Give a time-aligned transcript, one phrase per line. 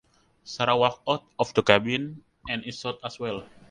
[0.43, 3.45] Sara walks out of the cabin and is shot as well.